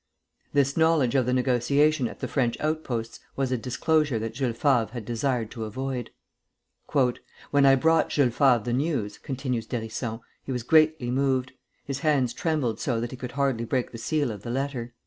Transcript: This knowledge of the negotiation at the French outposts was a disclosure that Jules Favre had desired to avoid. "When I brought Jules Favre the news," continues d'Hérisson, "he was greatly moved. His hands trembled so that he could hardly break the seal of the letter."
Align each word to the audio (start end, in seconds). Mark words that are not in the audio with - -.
This 0.51 0.75
knowledge 0.75 1.13
of 1.13 1.27
the 1.27 1.31
negotiation 1.33 2.07
at 2.07 2.21
the 2.21 2.27
French 2.27 2.59
outposts 2.59 3.19
was 3.35 3.51
a 3.51 3.55
disclosure 3.59 4.17
that 4.17 4.33
Jules 4.33 4.57
Favre 4.57 4.89
had 4.93 5.05
desired 5.05 5.51
to 5.51 5.63
avoid. 5.65 6.09
"When 7.51 7.67
I 7.67 7.75
brought 7.75 8.09
Jules 8.09 8.33
Favre 8.33 8.63
the 8.63 8.73
news," 8.73 9.19
continues 9.19 9.67
d'Hérisson, 9.67 10.21
"he 10.43 10.51
was 10.51 10.63
greatly 10.63 11.11
moved. 11.11 11.51
His 11.85 11.99
hands 11.99 12.33
trembled 12.33 12.79
so 12.79 12.99
that 12.99 13.11
he 13.11 13.15
could 13.17 13.33
hardly 13.33 13.63
break 13.63 13.91
the 13.91 13.99
seal 13.99 14.31
of 14.31 14.41
the 14.41 14.49
letter." 14.49 14.95